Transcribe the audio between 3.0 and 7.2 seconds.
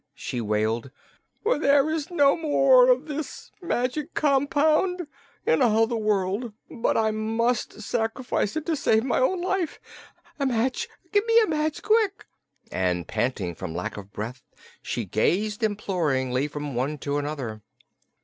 this magic compound in all the world. But I